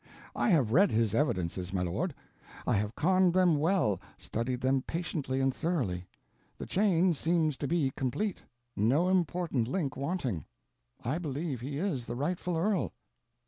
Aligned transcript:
I 0.35 0.49
have 0.49 0.71
read 0.71 0.89
his 0.89 1.13
evidences, 1.13 1.71
my 1.71 1.83
lord. 1.83 2.15
I 2.65 2.73
have 2.73 2.95
conned 2.95 3.33
them 3.35 3.57
well, 3.59 4.01
studied 4.17 4.59
them 4.61 4.81
patiently 4.81 5.39
and 5.39 5.53
thoroughly. 5.53 6.07
The 6.57 6.65
chain 6.65 7.13
seems 7.13 7.55
to 7.57 7.67
be 7.67 7.91
complete, 7.95 8.41
no 8.75 9.09
important 9.09 9.67
link 9.67 9.95
wanting. 9.95 10.45
I 11.03 11.19
believe 11.19 11.61
he 11.61 11.77
is 11.77 12.05
the 12.05 12.15
rightful 12.15 12.57
earl." 12.57 12.93